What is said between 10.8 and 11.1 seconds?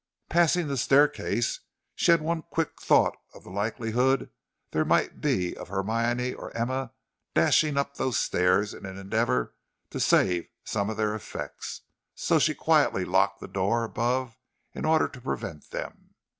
of